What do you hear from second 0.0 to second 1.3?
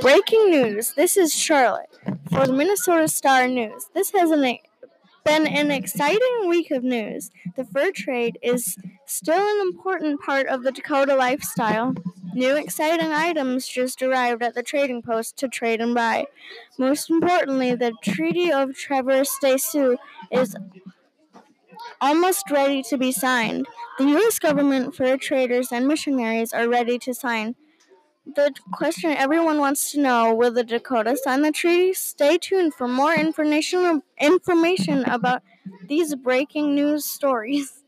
Breaking news. This